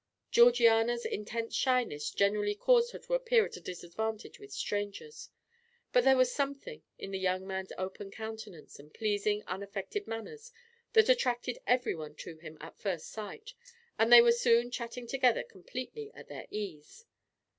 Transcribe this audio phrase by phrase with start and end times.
[0.31, 5.29] Georgiana's intense shyness generally caused her to appear at a disadvantage with strangers,
[5.93, 10.51] but there was something in the young man's open countenance and pleasing, unaffected manners
[10.93, 13.53] that attracted everyone to him at first sight,
[13.99, 17.05] and they were soon chatting together completely at their ease.